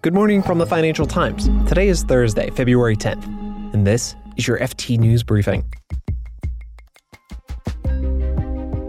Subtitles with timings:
[0.00, 1.48] Good morning from the Financial Times.
[1.68, 3.24] Today is Thursday, February 10th,
[3.74, 5.64] and this is your FT News Briefing.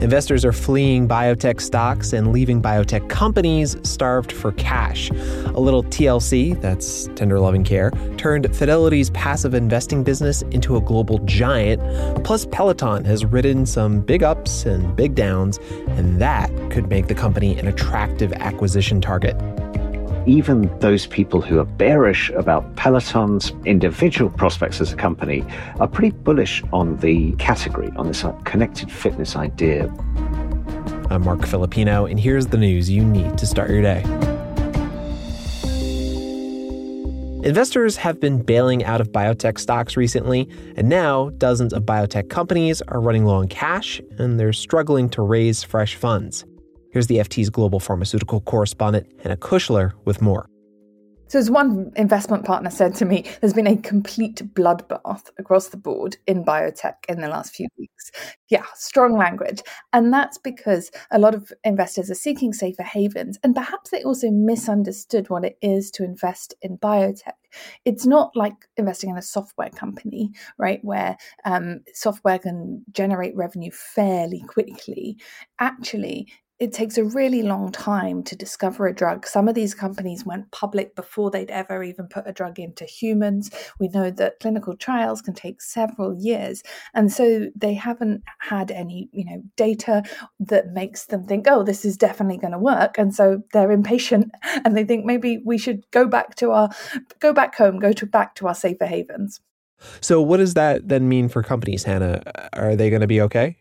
[0.00, 5.10] Investors are fleeing biotech stocks and leaving biotech companies starved for cash.
[5.10, 11.18] A little TLC, that's tender loving care, turned Fidelity's passive investing business into a global
[11.26, 11.82] giant.
[12.24, 15.58] Plus, Peloton has ridden some big ups and big downs,
[15.88, 19.38] and that could make the company an attractive acquisition target
[20.26, 25.44] even those people who are bearish about Peloton's individual prospects as a company
[25.80, 29.86] are pretty bullish on the category, on this connected fitness idea.
[31.10, 34.02] I'm Marc Filippino, and here's the news you need to start your day.
[37.44, 40.48] Investors have been bailing out of biotech stocks recently,
[40.78, 45.20] and now dozens of biotech companies are running low on cash and they're struggling to
[45.20, 46.46] raise fresh funds.
[46.94, 50.48] Here's the FT's global pharmaceutical correspondent, Hannah Kuchler, with more.
[51.26, 55.76] So, as one investment partner said to me, there's been a complete bloodbath across the
[55.76, 58.12] board in biotech in the last few weeks.
[58.48, 59.60] Yeah, strong language.
[59.92, 64.30] And that's because a lot of investors are seeking safer havens, and perhaps they also
[64.30, 67.32] misunderstood what it is to invest in biotech.
[67.84, 73.72] It's not like investing in a software company, right, where um, software can generate revenue
[73.72, 75.16] fairly quickly.
[75.58, 76.28] Actually,
[76.60, 79.26] it takes a really long time to discover a drug.
[79.26, 83.50] Some of these companies went public before they'd ever even put a drug into humans.
[83.80, 86.62] We know that clinical trials can take several years.
[86.94, 90.04] And so they haven't had any, you know, data
[90.40, 92.98] that makes them think, oh, this is definitely going to work.
[92.98, 94.30] And so they're impatient
[94.64, 96.70] and they think maybe we should go back to our
[97.18, 99.40] go back home, go to back to our safer havens.
[100.00, 102.22] So what does that then mean for companies, Hannah?
[102.52, 103.56] Are they going to be okay?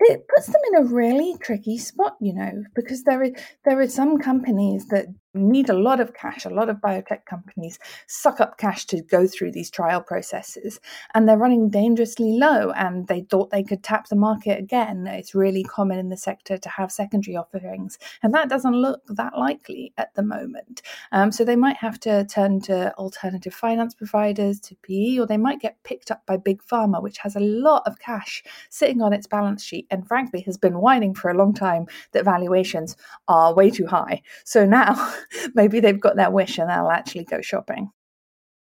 [0.00, 3.30] It puts them in a really tricky spot, you know, because there are
[3.64, 6.44] there are some companies that need a lot of cash.
[6.44, 10.80] A lot of biotech companies suck up cash to go through these trial processes,
[11.14, 12.70] and they're running dangerously low.
[12.70, 15.06] And they thought they could tap the market again.
[15.06, 19.38] It's really common in the sector to have secondary offerings, and that doesn't look that
[19.38, 20.82] likely at the moment.
[21.12, 25.36] Um, so they might have to turn to alternative finance providers, to PE, or they
[25.36, 29.12] might get picked up by big pharma, which has a lot of cash sitting on
[29.12, 32.96] its balance sheet, and frankly has been whining for a long time that valuations
[33.28, 34.22] are way too high.
[34.44, 35.12] So now
[35.54, 37.90] maybe they've got their wish and they'll actually go shopping.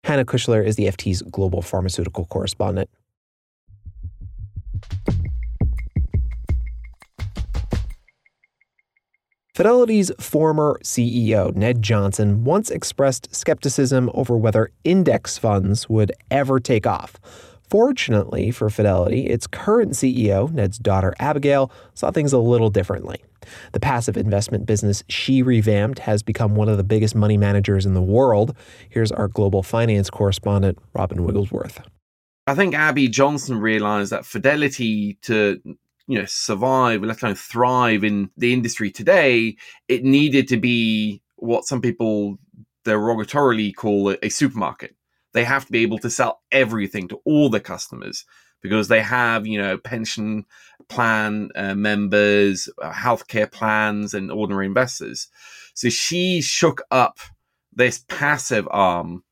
[0.03, 2.89] Hannah Kuchler is the FT's global pharmaceutical correspondent.
[9.53, 16.87] Fidelity's former CEO, Ned Johnson, once expressed skepticism over whether index funds would ever take
[16.87, 17.19] off.
[17.71, 23.23] Fortunately for Fidelity, its current CEO, Ned's daughter Abigail, saw things a little differently.
[23.71, 27.93] The passive investment business she revamped has become one of the biggest money managers in
[27.93, 28.57] the world.
[28.89, 31.79] Here's our global finance correspondent, Robin Wigglesworth.
[32.45, 38.31] I think Abby Johnson realized that fidelity to you know survive, let alone thrive in
[38.35, 39.55] the industry today,
[39.87, 42.37] it needed to be what some people
[42.85, 44.93] derogatorily call a, a supermarket.
[45.33, 48.25] They have to be able to sell everything to all the customers
[48.61, 50.45] because they have, you know, pension
[50.87, 55.27] plan uh, members, uh, healthcare plans, and ordinary investors.
[55.73, 57.19] So she shook up
[57.73, 59.23] this passive arm,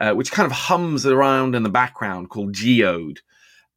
[0.00, 3.18] uh, which kind of hums around in the background called Geode.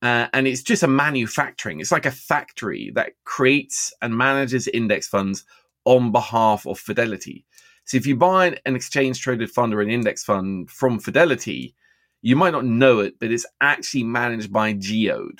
[0.02, 1.80] Uh, and it's just a manufacturing.
[1.80, 5.46] It's like a factory that creates and manages index funds
[5.84, 7.46] on behalf of Fidelity.
[7.85, 11.75] So if you buy an exchange traded fund or an index fund from Fidelity,
[12.22, 15.40] you might not know it, but it's actually managed by Geode.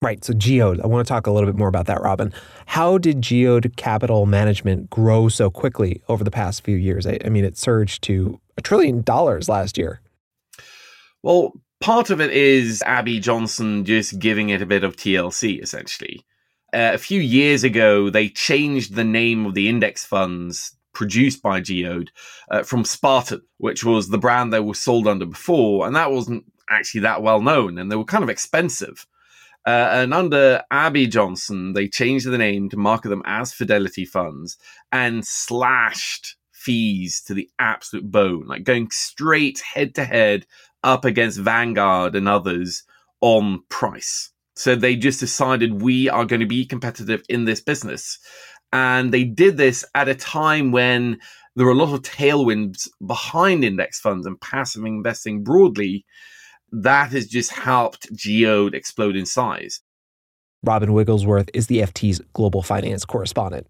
[0.00, 0.24] Right.
[0.24, 2.32] So Geode, I want to talk a little bit more about that, Robin.
[2.66, 7.06] How did Geode Capital Management grow so quickly over the past few years?
[7.06, 10.00] I, I mean, it surged to a trillion dollars last year.
[11.22, 16.24] Well, part of it is Abby Johnson just giving it a bit of TLC, essentially.
[16.72, 21.60] Uh, a few years ago, they changed the name of the index funds produced by
[21.60, 22.10] Geode
[22.50, 26.44] uh, from Spartan, which was the brand they were sold under before, and that wasn't
[26.70, 29.06] actually that well known, and they were kind of expensive.
[29.66, 34.56] Uh, and under Abby Johnson, they changed the name to market them as Fidelity funds
[34.92, 40.46] and slashed fees to the absolute bone, like going straight head to head
[40.82, 42.84] up against Vanguard and others
[43.20, 44.30] on price.
[44.54, 48.18] So they just decided we are going to be competitive in this business.
[48.72, 51.18] And they did this at a time when
[51.56, 56.04] there were a lot of tailwinds behind index funds and passive investing broadly.
[56.70, 59.80] That has just helped Geode explode in size.
[60.62, 63.66] Robin Wigglesworth is the FT's global finance correspondent.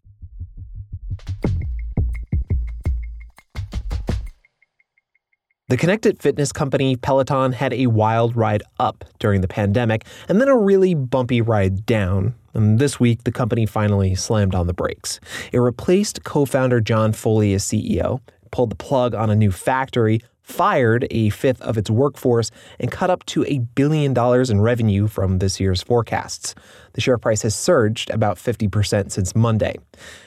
[5.68, 10.48] The connected fitness company Peloton had a wild ride up during the pandemic and then
[10.48, 12.34] a really bumpy ride down.
[12.54, 15.20] And this week, the company finally slammed on the brakes.
[15.52, 20.22] It replaced co founder John Foley as CEO, pulled the plug on a new factory,
[20.48, 22.50] fired a fifth of its workforce,
[22.80, 26.54] and cut up to a billion dollars in revenue from this year's forecasts.
[26.94, 29.76] The share price has surged about 50% since Monday.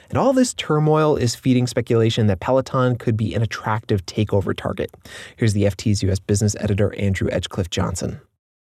[0.09, 4.91] And all this turmoil is feeding speculation that Peloton could be an attractive takeover target.
[5.38, 8.21] Here's the FT's US business editor, Andrew Edgecliffe Johnson.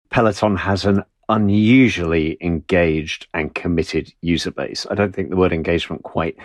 [0.09, 4.85] Peloton has an unusually engaged and committed user base.
[4.89, 6.37] I don't think the word engagement quite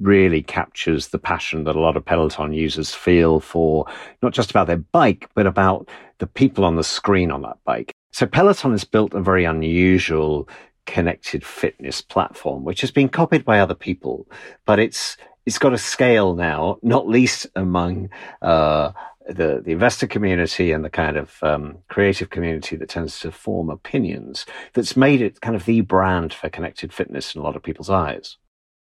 [0.00, 3.86] really captures the passion that a lot of Peloton users feel for
[4.22, 5.88] not just about their bike, but about
[6.18, 7.92] the people on the screen on that bike.
[8.12, 10.48] So Peloton has built a very unusual
[10.86, 14.26] connected fitness platform, which has been copied by other people,
[14.66, 15.16] but it's
[15.46, 18.10] it's got a scale now, not least among
[18.42, 18.92] uh,
[19.28, 23.70] the the investor community and the kind of um, creative community that tends to form
[23.70, 24.46] opinions.
[24.74, 27.90] That's made it kind of the brand for connected fitness in a lot of people's
[27.90, 28.36] eyes.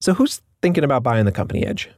[0.01, 1.91] So, who's thinking about buying the company Edge?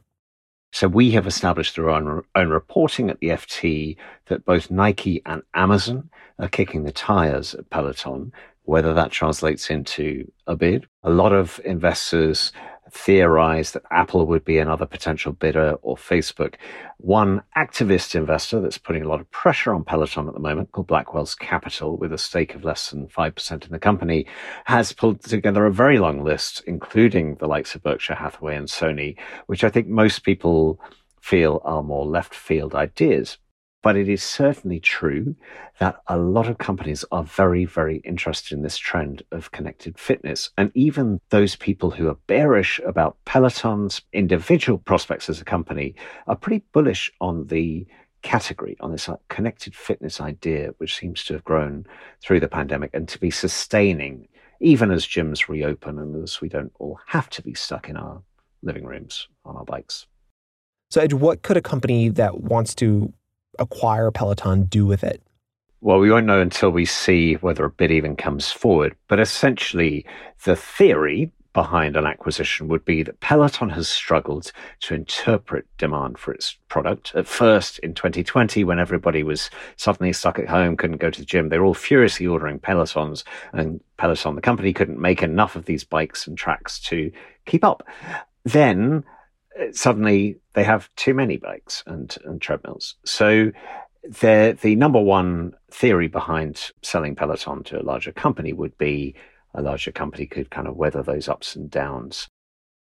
[0.72, 5.40] So we have established through our own reporting at the FT that both Nike and
[5.54, 8.30] Amazon are kicking the tires at Peloton
[8.64, 10.86] whether that translates into a bid.
[11.02, 12.52] A lot of investors
[12.92, 16.54] theorize that Apple would be another potential bidder or Facebook.
[16.98, 20.86] One activist investor that's putting a lot of pressure on Peloton at the moment, called
[20.86, 24.26] Blackwell's Capital, with a stake of less than 5% in the company,
[24.64, 29.16] has pulled together a very long list, including the likes of Berkshire Hathaway and Sony,
[29.46, 30.80] which I think most people
[31.20, 33.38] feel are more left field ideas.
[33.88, 35.34] But it is certainly true
[35.78, 40.50] that a lot of companies are very, very interested in this trend of connected fitness.
[40.58, 45.94] And even those people who are bearish about Peloton's individual prospects as a company
[46.26, 47.86] are pretty bullish on the
[48.20, 51.86] category, on this connected fitness idea, which seems to have grown
[52.22, 54.28] through the pandemic and to be sustaining,
[54.60, 58.20] even as gyms reopen and as we don't all have to be stuck in our
[58.60, 60.06] living rooms on our bikes.
[60.90, 63.12] So, Edge, what could a company that wants to
[63.58, 65.22] acquire Peloton do with it?
[65.80, 68.96] Well, we won't know until we see whether a bid even comes forward.
[69.06, 70.04] But essentially,
[70.44, 76.32] the theory behind an acquisition would be that Peloton has struggled to interpret demand for
[76.32, 77.12] its product.
[77.14, 81.26] At first, in 2020, when everybody was suddenly stuck at home, couldn't go to the
[81.26, 85.64] gym, they were all furiously ordering Pelotons, and Peloton, the company, couldn't make enough of
[85.64, 87.10] these bikes and tracks to
[87.46, 87.82] keep up.
[88.44, 89.04] Then
[89.72, 92.96] suddenly they have too many bikes and, and treadmills.
[93.04, 93.52] So
[94.02, 99.14] the the number one theory behind selling Peloton to a larger company would be
[99.54, 102.28] a larger company could kind of weather those ups and downs.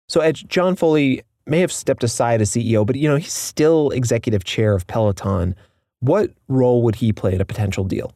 [0.09, 3.91] So Ed, John Foley may have stepped aside as CEO, but you know he's still
[3.91, 5.55] executive chair of Peloton.
[5.99, 8.13] What role would he play in a potential deal?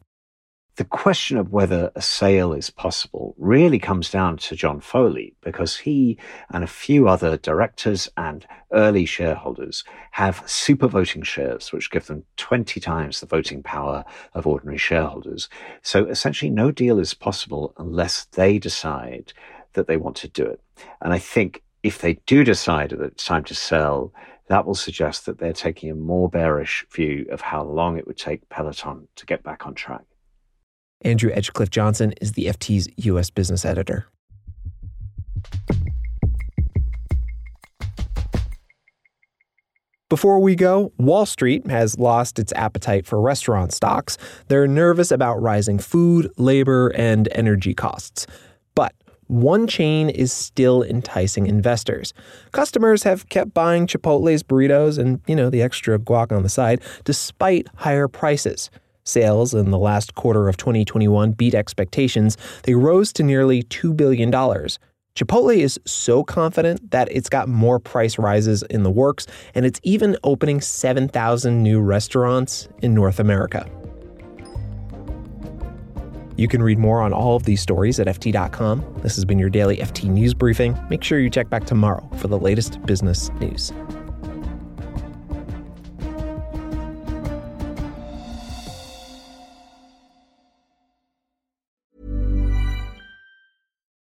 [0.76, 5.76] The question of whether a sale is possible really comes down to John Foley because
[5.76, 6.16] he
[6.50, 12.24] and a few other directors and early shareholders have super voting shares, which give them
[12.38, 14.02] 20 times the voting power
[14.32, 15.50] of ordinary shareholders.
[15.82, 19.34] So essentially, no deal is possible unless they decide
[19.74, 20.60] that they want to do it.
[21.02, 24.12] And I think if they do decide that it's time to sell,
[24.48, 28.18] that will suggest that they're taking a more bearish view of how long it would
[28.18, 30.02] take Peloton to get back on track.
[31.02, 33.30] Andrew Edgecliffe Johnson is the FT's U.S.
[33.30, 34.06] business editor.
[40.08, 44.18] Before we go, Wall Street has lost its appetite for restaurant stocks.
[44.48, 48.26] They're nervous about rising food, labor, and energy costs.
[48.74, 48.94] But
[49.28, 52.12] one chain is still enticing investors.
[52.52, 56.82] Customers have kept buying Chipotle's burritos and, you know, the extra guac on the side
[57.04, 58.68] despite higher prices.
[59.04, 62.36] Sales in the last quarter of 2021 beat expectations.
[62.62, 64.30] They rose to nearly $2 billion.
[64.30, 69.80] Chipotle is so confident that it's got more price rises in the works, and it's
[69.82, 73.68] even opening 7,000 new restaurants in North America.
[76.36, 79.00] You can read more on all of these stories at FT.com.
[79.02, 80.78] This has been your daily FT News Briefing.
[80.88, 83.70] Make sure you check back tomorrow for the latest business news.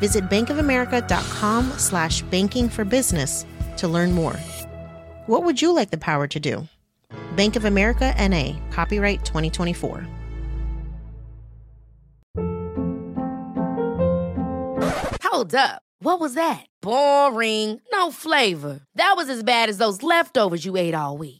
[0.00, 4.36] Visit bankofamerica.com slash banking for business to learn more.
[5.26, 6.66] What would you like the power to do?
[7.36, 10.06] Bank of America NA, copyright 2024.
[15.22, 15.82] Hold up.
[16.00, 16.66] What was that?
[16.82, 17.80] Boring.
[17.92, 18.80] No flavor.
[18.96, 21.39] That was as bad as those leftovers you ate all week.